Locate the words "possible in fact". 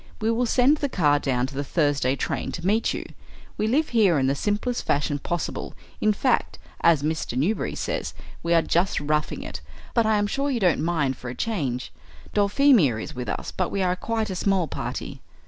5.19-6.57